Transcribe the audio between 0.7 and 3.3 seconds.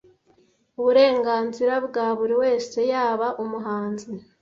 Uburenganzira bwa buri wese yaba